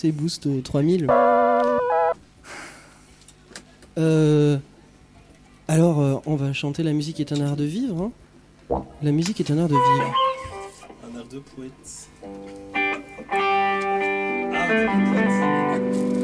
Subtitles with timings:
[0.00, 1.08] c'est Boost 3000.
[3.98, 4.56] Euh,
[5.68, 8.10] alors, euh, on va chanter La musique est un art de vivre.
[8.70, 8.82] hein.
[9.02, 10.14] La musique est un art de vivre.
[11.04, 12.08] Un air de poète.
[14.50, 16.19] La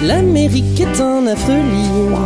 [0.00, 2.24] L'Amérique est un affreux livre.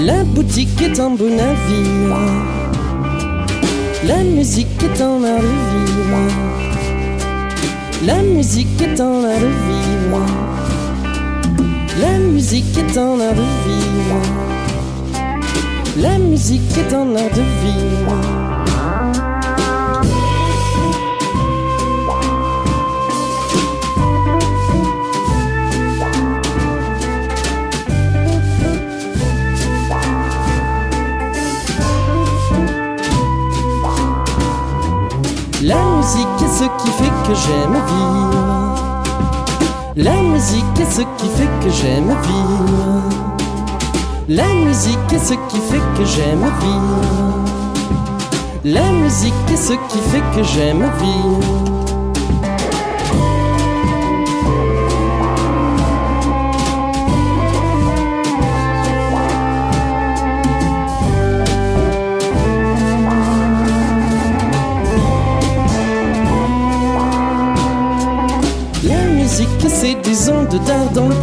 [0.00, 2.16] La boutique est un beau navire.
[4.06, 6.18] La musique est un art de vivre.
[8.06, 10.24] La musique est un art de vivre.
[12.00, 14.22] La musique est un art de vivre.
[15.98, 18.39] La musique est un art de vivre.
[35.70, 39.02] La musique est ce qui fait que j'aime vivre.
[39.94, 43.02] La musique est ce qui fait que j'aime vivre.
[44.28, 47.44] La musique est ce qui fait que j'aime vivre.
[48.64, 51.89] La musique est ce qui fait que j'aime vivre.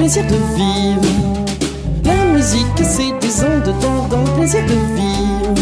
[0.08, 1.02] De vivre.
[2.06, 5.54] La musique, c'est des ondes d'art dans le plaisir de vivre.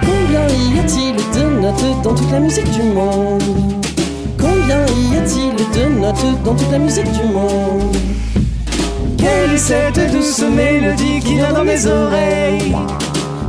[0.00, 3.42] Combien y a-t-il de notes dans toute la musique du monde?
[4.36, 7.96] Combien y a-t-il de notes dans toute la musique du monde?
[9.16, 12.74] Quelle est cette douce mélodie qui vient dans mes oreilles?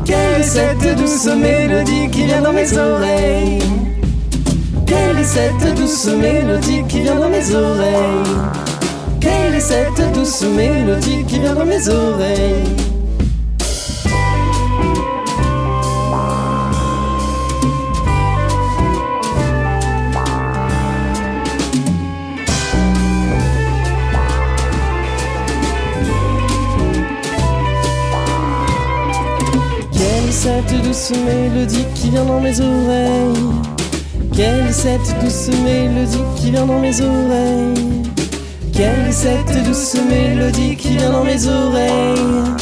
[0.06, 3.64] Quelle est cette douce mélodie qui vient dans mes oreilles?
[4.86, 8.73] Quelle est cette douce mélodie qui vient dans mes oreilles?
[9.24, 12.64] Quelle est cette douce mélodie qui vient dans mes oreilles
[29.94, 33.74] Quelle est cette douce mélodie qui vient dans mes oreilles
[34.36, 38.03] quelle est cette douce mélodie qui vient dans mes oreilles
[38.76, 42.54] Quelle est cette douce mélodie qui vient dans mes oreilles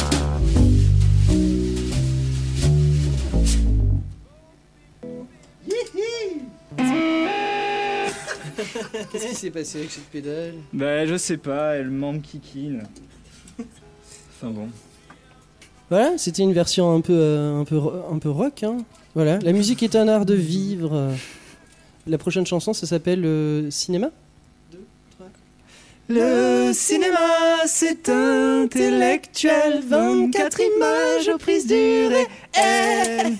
[9.12, 10.54] Qu'est-ce qui s'est passé avec cette pédale?
[10.72, 12.82] Bah je sais pas, elle manque kikine.
[13.58, 14.68] Enfin bon.
[15.90, 17.78] Voilà, c'était une version un peu, euh, un peu,
[18.10, 18.62] un peu rock.
[18.62, 18.78] hein.
[19.14, 21.10] Voilà, la musique est un art de vivre.
[22.06, 24.08] La prochaine chanson, ça s'appelle euh, Cinéma
[26.14, 29.82] Le cinéma, c'est intellectuel.
[29.88, 33.38] 24 images aux prises du réel.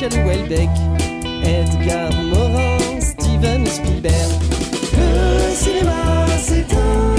[0.00, 0.70] Michel Houellebecq,
[1.44, 4.30] Edgar Morin, Steven Spielberg.
[4.96, 7.09] Le cinéma, c'est intellectuel.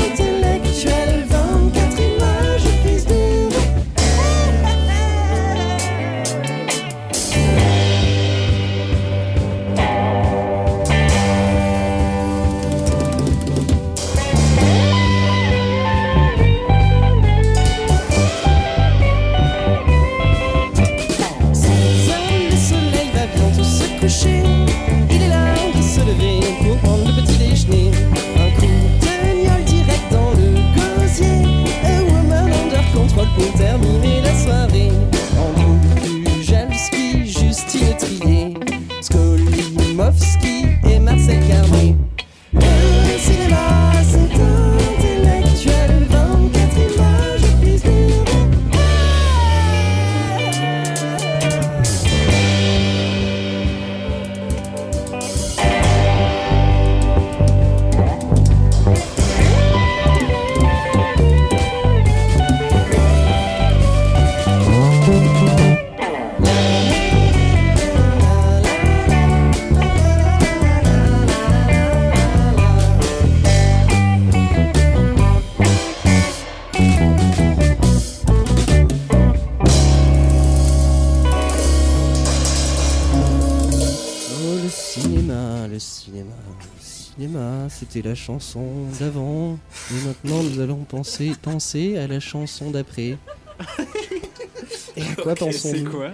[84.81, 88.65] cinéma, le cinéma, le cinéma, c'était la chanson
[88.99, 89.57] d'avant.
[89.91, 93.17] Et maintenant, nous allons penser, penser à la chanson d'après.
[94.97, 96.09] Et à quoi pensons-nous C'est quoi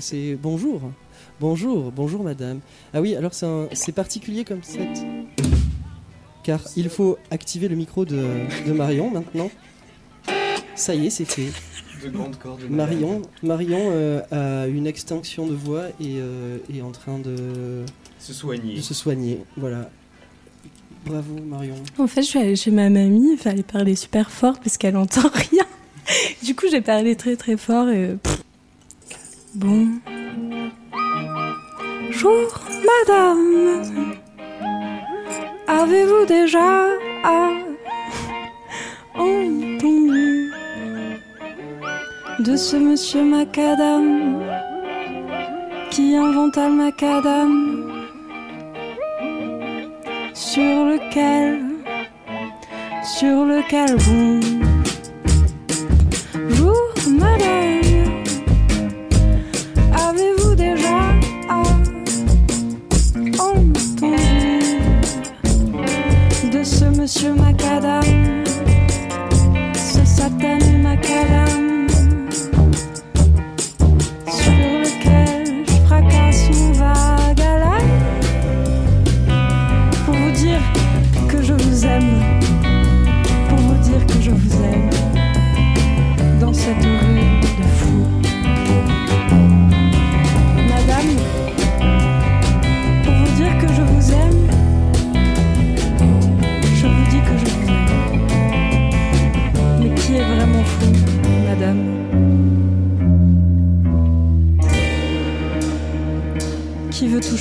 [0.00, 0.82] C'est bonjour.
[1.40, 2.60] Bonjour, bonjour madame.
[2.92, 5.04] Ah oui, alors c'est particulier comme cette.
[6.42, 8.26] Car il faut activer le micro de,
[8.66, 9.50] de Marion maintenant.
[10.74, 11.52] Ça y est, c'est fait.
[12.02, 12.62] De grandes cordes.
[12.70, 17.84] Marion, Marion euh, a une extinction de voix et euh, est en train de,
[18.18, 18.76] Se soigner.
[18.76, 19.40] de se soigner.
[19.56, 19.90] Voilà.
[21.06, 21.76] Bravo Marion.
[21.98, 24.96] En fait, je suis allée chez ma mamie, il fallait parler super fort parce qu'elle
[24.96, 25.64] entend rien.
[26.44, 28.16] Du coup, j'ai parlé très très fort et.
[28.22, 28.42] pff.
[29.54, 29.88] Bon.
[32.06, 32.60] Bonjour,
[33.06, 34.14] madame.
[35.66, 36.88] Avez-vous déjà
[42.40, 44.40] de ce monsieur Macadam
[45.90, 47.52] qui inventa le macadam
[50.34, 51.60] sur lequel
[53.02, 54.67] sur lequel bon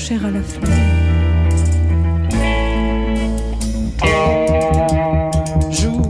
[0.09, 0.71] À la flamme
[5.69, 6.01] Joue.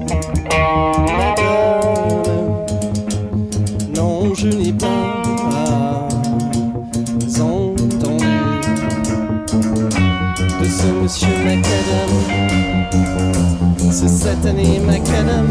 [3.96, 6.08] Non, je n'ai pas
[7.40, 8.26] entendu
[10.62, 12.12] de ce monsieur Macadam,
[13.92, 15.48] ce satané Macadam,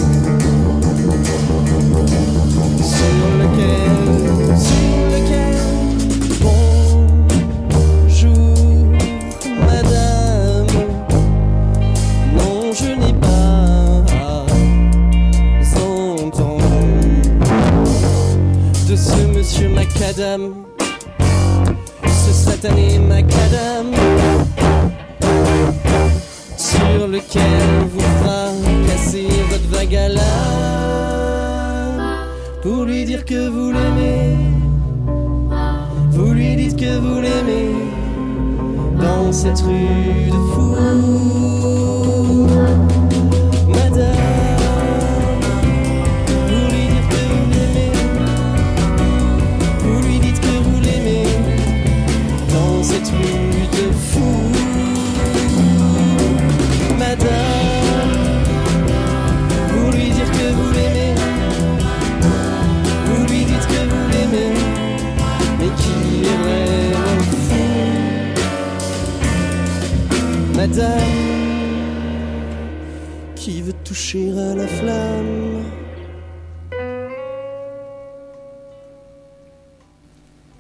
[73.35, 75.63] Qui veut toucher à la flamme.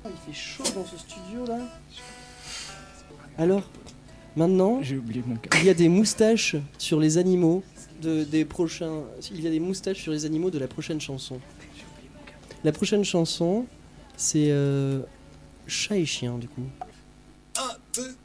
[0.02, 1.58] Ah, il fait chaud dans ce studio là.
[3.36, 3.68] Alors,
[4.36, 5.50] maintenant, J'ai oublié mon cas.
[5.58, 7.62] il y a des moustaches sur les animaux
[8.00, 9.02] de, des prochains.
[9.30, 11.40] Il y a des moustaches sur les animaux de la prochaine chanson.
[12.64, 13.66] La prochaine chanson,
[14.16, 15.02] c'est euh,
[15.66, 16.62] chat et chien du coup.
[17.58, 17.62] 1,
[17.96, 18.16] 2,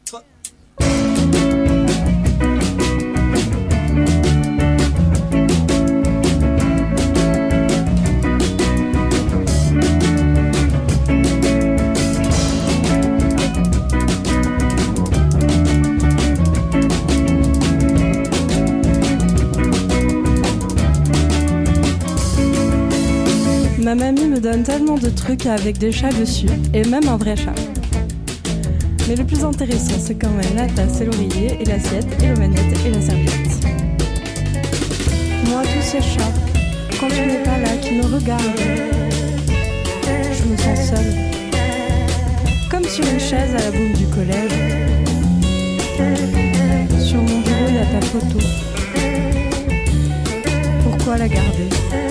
[23.84, 27.36] Ma mamie me donne tellement de trucs avec des chats dessus, et même un vrai
[27.36, 27.56] chat.
[29.08, 32.36] Mais le plus intéressant, c'est quand même la tasse et l'oreiller, et l'assiette, et le
[32.36, 33.66] manette, et la serviette.
[35.48, 36.32] Moi, tous ces chats,
[37.00, 38.62] quand tu n'es pas là, qui me regardent,
[40.06, 41.16] je me sens seule.
[42.70, 44.52] Comme sur une chaise à la boum du collège.
[47.04, 48.38] Sur mon bureau, il a ta photo.
[50.84, 52.11] Pourquoi la garder?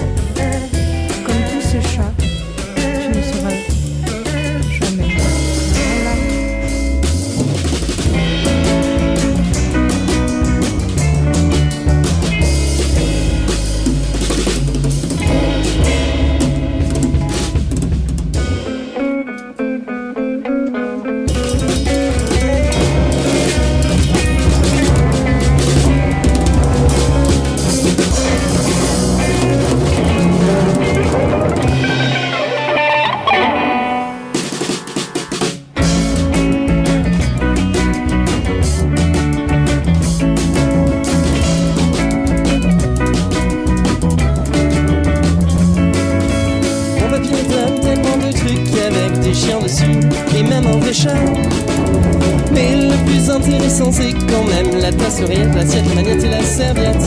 [53.93, 57.05] C'est quand même la tasse, l'oreillette, l'assiette, la et la serviette.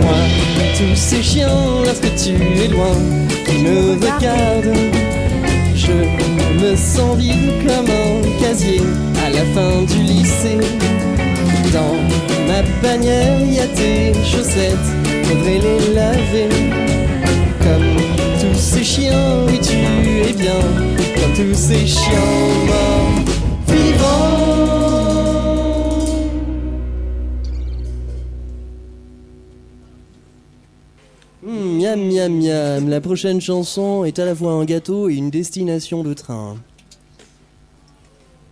[0.00, 0.16] Moi,
[0.76, 1.48] tous ces chiens,
[1.84, 2.96] lorsque tu es loin,
[3.46, 4.76] qui me regardent,
[5.74, 5.92] je
[6.62, 8.80] me sens vide comme un casier
[9.24, 10.58] à la fin du lycée.
[11.72, 11.96] Dans
[12.46, 14.88] ma bannière, y a tes chaussettes,
[15.24, 16.48] faudrait les laver.
[17.60, 17.96] Comme
[18.40, 19.76] tous ces chiens, oui tu
[20.28, 20.60] es bien,
[21.16, 22.18] comme tous ces chiens
[22.66, 23.24] morts
[23.68, 24.75] vivants.
[32.96, 36.56] La prochaine chanson est à la fois un gâteau et une destination de train.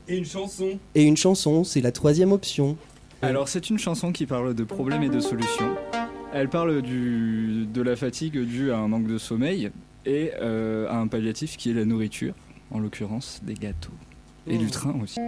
[0.07, 0.79] Et une chanson.
[0.95, 2.77] Et une chanson, c'est la troisième option.
[3.23, 5.75] Alors c'est une chanson qui parle de problèmes et de solutions.
[6.35, 9.71] Elle parle du, de la fatigue due à un manque de sommeil
[10.05, 12.35] et euh, à un palliatif qui est la nourriture,
[12.71, 13.95] en l'occurrence des gâteaux.
[14.47, 15.21] Et du train aussi.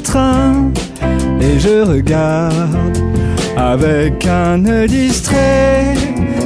[0.00, 0.70] Train
[1.40, 2.98] et je regarde
[3.56, 5.94] avec un œil distrait,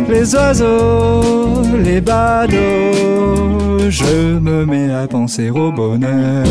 [0.09, 2.59] les oiseaux, les badauds,
[3.89, 6.47] je me mets à penser au bonheur.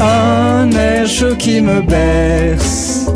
[0.00, 3.06] Un chaud qui me berce.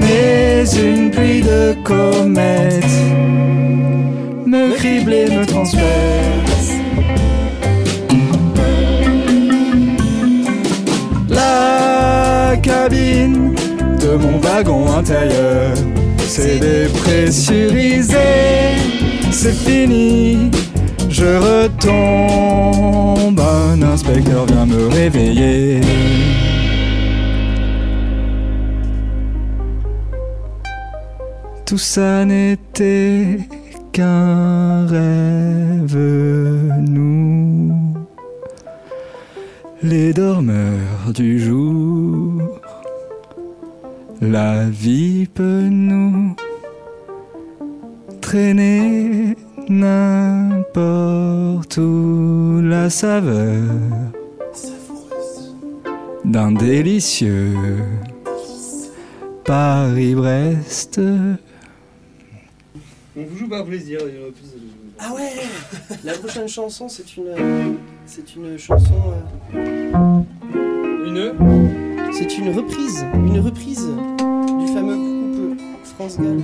[0.00, 2.84] Mais une pluie de comètes
[4.46, 6.70] me crible et me transperce.
[11.28, 13.54] La cabine
[14.00, 15.74] de mon wagon intérieur
[16.26, 18.16] c'est dépressurisé,
[19.44, 20.50] c'est fini,
[21.10, 25.82] je retombe, un inspecteur vient me réveiller.
[31.66, 33.40] Tout ça n'était
[33.92, 35.98] qu'un rêve,
[36.80, 37.76] nous,
[39.82, 42.40] les dormeurs du jour.
[44.22, 46.34] La vie peut nous
[48.38, 49.36] traîner
[49.68, 50.26] n'importe
[51.76, 53.62] où la saveur
[56.24, 57.54] d'un délicieux
[59.44, 61.00] Paris-Brest.
[63.16, 64.00] On vous joue par plaisir.
[64.08, 64.58] il y aura plus de-
[64.98, 65.30] Ah ouais
[66.02, 67.70] La prochaine chanson, c'est une, euh,
[68.04, 68.94] c'est une chanson,
[69.54, 70.22] euh,
[71.06, 71.34] Une
[72.12, 73.86] c'est une reprise, une reprise
[74.58, 75.60] du fameux groupe
[75.96, 76.40] France Gall.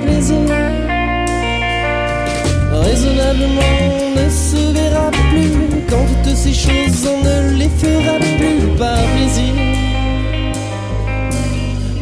[0.00, 0.36] Plaisir.
[2.72, 5.52] Raisonnablement, on ne se verra plus.
[5.90, 9.54] Quand toutes ces choses, on ne les fera plus par plaisir.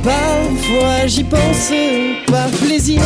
[0.02, 1.72] Parfois j'y pense
[2.26, 3.00] par plaisir.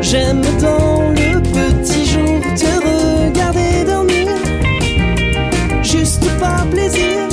[0.00, 4.28] J'aime dans le petit jour te regarder dormir.
[5.82, 7.26] Juste par plaisir,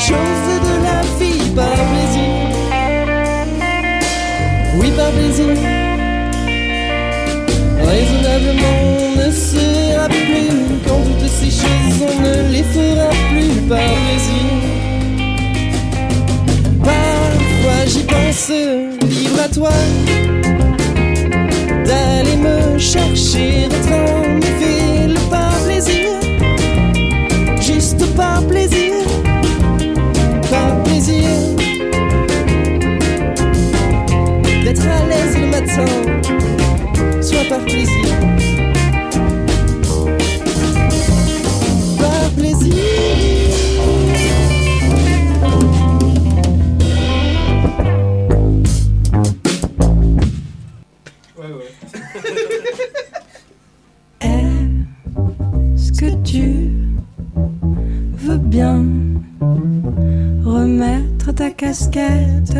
[0.00, 2.32] choses de la vie par plaisir.
[4.78, 5.54] Oui, par plaisir.
[7.90, 10.50] Raisonnablement, on ne se verra plus.
[10.86, 14.48] Quand toutes ces choses, on ne les fera plus par plaisir.
[16.82, 18.50] Parfois j'y pense,
[19.02, 19.74] libre à toi
[21.84, 24.09] d'aller me chercher de train,
[37.50, 38.14] par plaisir,
[41.98, 42.74] par plaisir.
[51.36, 51.70] Ouais, ouais.
[54.20, 56.70] Est-ce que tu
[58.14, 58.84] veux bien
[60.44, 62.56] remettre ta casquette?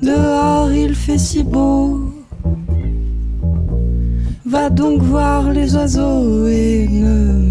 [0.00, 2.05] Dehors il fait si beau.
[4.76, 7.45] Donc voir les oiseaux et ne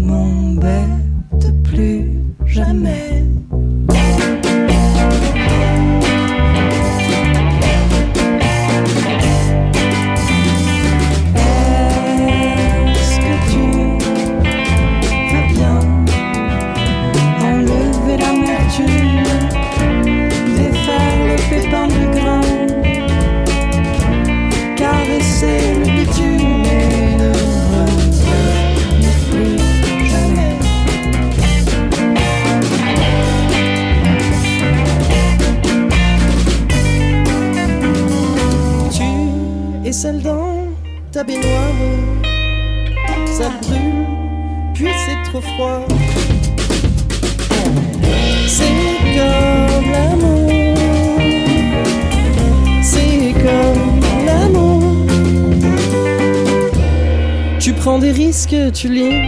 [58.46, 59.22] risques, tu lis?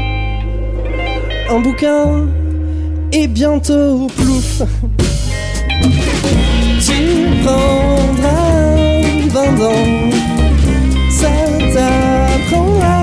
[1.50, 2.26] Un bouquin?
[3.12, 4.62] Et bientôt plouf.
[6.80, 8.60] Tu prendras
[9.62, 10.10] ans,
[11.10, 11.28] ça
[11.74, 12.97] t'apprendra.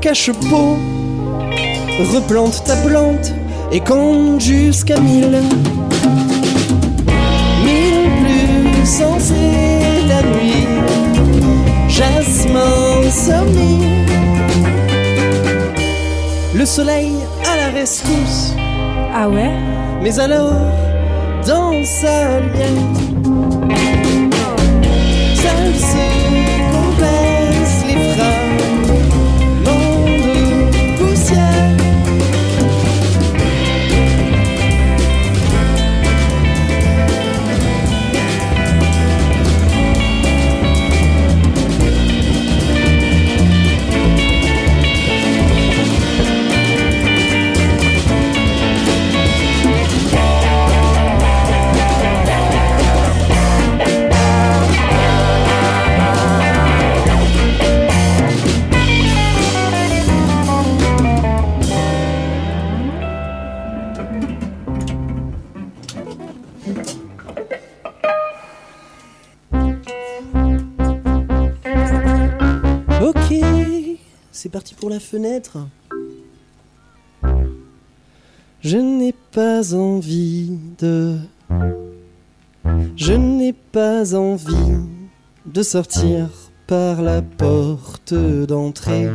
[0.00, 0.76] Cache-pot,
[2.12, 3.32] replante ta plante
[3.72, 5.42] et compte jusqu'à mille.
[7.64, 9.34] Mille plus sensé
[10.08, 10.66] la nuit,
[11.88, 14.06] jasmin sommeil.
[16.54, 17.12] Le soleil
[17.44, 18.54] à la rescousse,
[19.14, 19.52] ah ouais?
[20.02, 20.52] Mais alors
[21.46, 23.17] dans sa lumière,
[74.88, 75.58] la fenêtre.
[78.60, 81.16] Je n'ai pas envie de...
[82.96, 84.76] Je n'ai pas envie
[85.46, 86.28] de sortir
[86.66, 89.08] par la porte d'entrée.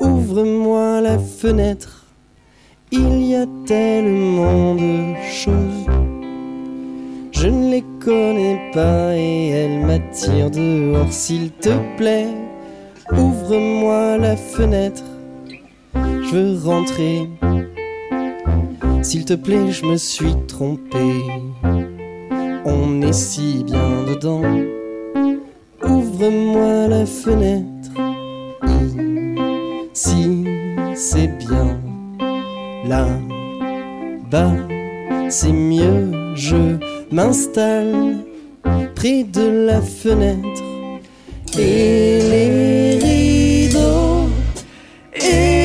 [0.00, 2.04] Ouvre-moi la fenêtre,
[2.90, 5.86] il y a tellement de choses.
[7.32, 12.47] Je ne les connais pas et elles m'attirent dehors, s'il te plaît.
[13.12, 15.04] Ouvre-moi la fenêtre,
[15.94, 17.28] je veux rentrer.
[19.02, 21.22] S'il te plaît, je me suis trompé.
[22.64, 24.42] On est si bien dedans.
[25.82, 27.90] Ouvre-moi la fenêtre.
[29.94, 30.44] Si
[30.94, 31.80] c'est bien
[32.84, 34.52] là-bas,
[35.30, 36.34] c'est mieux.
[36.34, 36.76] Je
[37.10, 38.18] m'installe
[38.94, 40.67] près de la fenêtre
[41.56, 44.28] et les rideaux
[45.14, 45.57] et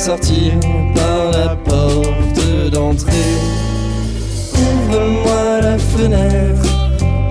[0.00, 0.54] sortir
[0.94, 3.34] par la porte d'entrée.
[4.54, 6.66] Ouvre-moi la fenêtre,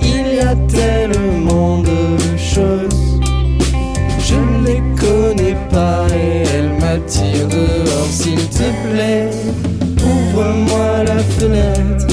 [0.03, 3.19] il y a tellement de choses.
[4.19, 9.31] Je ne les connais pas et elles m'attirent dehors, s'il te plaît.
[10.03, 12.05] Ouvre-moi la fenêtre,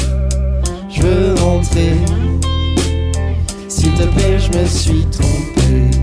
[0.88, 1.96] je veux rentrer.
[3.68, 5.98] S'il te plaît, je me suis trompé.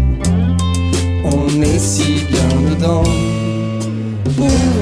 [1.26, 3.04] On est si bien dedans.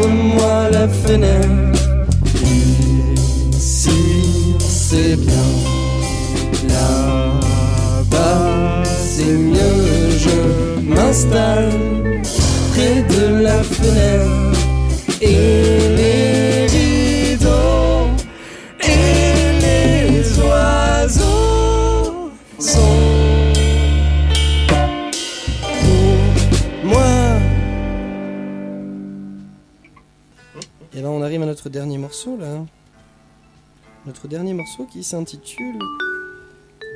[0.01, 1.47] Ouvre-moi la fenêtre.
[3.53, 5.49] Ici, c'est bien.
[6.67, 7.33] Là-bas,
[8.85, 10.09] c'est mieux.
[10.17, 11.69] Je m'installe
[12.71, 14.57] près de la fenêtre.
[31.61, 32.65] Notre dernier morceau là.
[34.07, 35.77] Notre dernier morceau qui s'intitule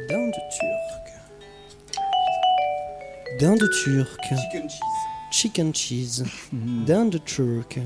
[0.10, 2.00] Dinde turque.
[3.40, 4.24] Dinde turque.
[4.24, 4.82] Chicken cheese.
[5.32, 6.24] Chicken cheese.
[6.52, 7.80] Dinde turque.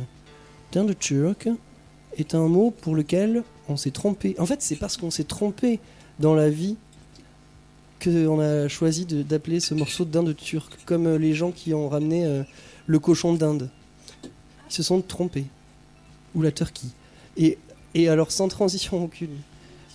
[0.72, 1.50] Dinde turque
[2.18, 4.38] est un mot pour lequel on s'est trompé.
[4.40, 5.82] En fait, c'est parce qu'on s'est trompé
[6.20, 6.78] dans la vie
[8.02, 12.26] qu'on a choisi d'appeler ce morceau dinde turque, comme euh, les gens qui ont ramené
[12.26, 12.44] euh,
[12.88, 13.70] le cochon d'Inde.
[14.70, 15.48] Ils se sont trompés.
[16.36, 16.92] Ou la turquie.
[17.38, 17.58] Et,
[17.96, 19.38] et alors, sans transition aucune,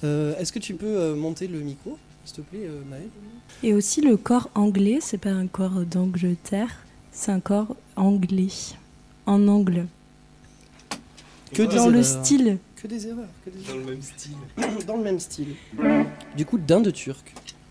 [0.03, 3.09] euh, est-ce que tu peux euh, monter le micro, s'il te plaît, euh, Maëlle?
[3.63, 8.49] Et aussi le corps anglais, c'est pas un corps d'Angleterre, c'est un corps anglais,
[9.27, 9.87] en angle,
[11.53, 12.59] Que dans le style.
[12.77, 13.29] Que des erreurs.
[13.45, 14.37] Que des Dans le même style.
[14.87, 15.55] Dans le même style.
[16.37, 17.33] Du coup, dinde turque.
[17.35, 17.64] Combien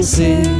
[0.00, 0.59] Je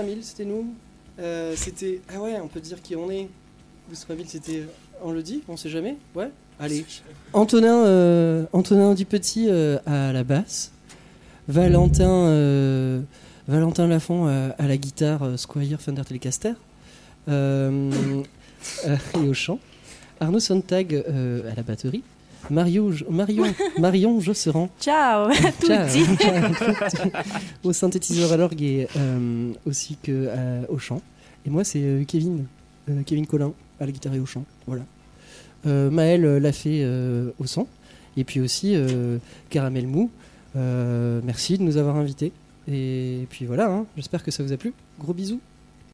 [0.00, 0.74] 3000, c'était nous.
[1.18, 2.00] Euh, c'était.
[2.08, 3.28] Ah ouais, on peut dire qui on est.
[3.92, 4.64] 3000, c'était.
[5.02, 6.84] On le dit On sait jamais Ouais Allez.
[7.32, 10.72] Antonin, euh, Antonin Dupetit euh, à la basse.
[11.48, 13.00] Valentin, euh,
[13.48, 16.52] Valentin Lafont euh, à la guitare euh, Squire Fender Telecaster.
[17.28, 17.90] Euh,
[18.86, 19.58] euh, et au chant.
[20.20, 22.02] Arnaud Sontag euh, à la batterie.
[22.48, 25.30] Mario, Marion, Marion Josserand Ciao
[25.66, 25.86] Ciao.
[27.64, 31.02] au synthétiseur à l'orgue et euh, aussi que euh, au chant.
[31.44, 32.46] Et moi, c'est euh, Kevin,
[33.06, 34.44] Kevin Collin à la guitare et au chant.
[34.66, 34.82] Voilà.
[35.64, 36.84] Maël l'a fait
[37.38, 37.66] au son.
[38.16, 38.74] Et puis aussi
[39.50, 40.10] Caramel Mou.
[40.54, 42.32] Merci de nous avoir invités.
[42.66, 44.72] Et puis voilà, hein, j'espère que ça vous a plu.
[44.98, 45.40] Gros bisous.